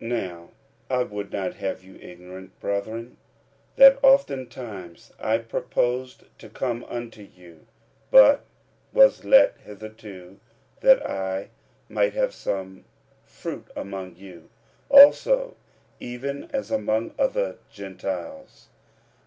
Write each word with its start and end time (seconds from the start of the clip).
45:001:013 0.00 0.08
Now 0.24 0.48
I 0.88 1.02
would 1.02 1.30
not 1.32 1.54
have 1.56 1.84
you 1.84 1.96
ignorant, 1.96 2.58
brethren, 2.60 3.18
that 3.76 3.98
oftentimes 4.02 5.12
I 5.20 5.36
purposed 5.36 6.24
to 6.38 6.48
come 6.48 6.82
unto 6.84 7.20
you, 7.20 7.66
(but 8.10 8.46
was 8.94 9.26
let 9.26 9.58
hitherto,) 9.66 10.40
that 10.80 11.06
I 11.06 11.50
might 11.90 12.14
have 12.14 12.32
some 12.32 12.86
fruit 13.26 13.66
among 13.76 14.16
you 14.16 14.48
also, 14.88 15.56
even 16.00 16.50
as 16.54 16.70
among 16.70 17.12
other 17.18 17.58
Gentiles. 17.70 18.68